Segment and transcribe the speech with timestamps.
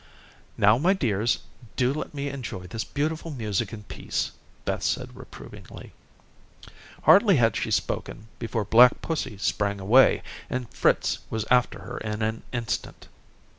[0.57, 1.37] "Now, my dears,
[1.75, 4.31] do let me enjoy this beautiful music in peace,"
[4.65, 5.93] Beth said reprovingly.
[7.03, 12.23] Hardly had she spoken, before black pussy sprang away, and Fritz was after her in
[12.23, 13.09] an instant.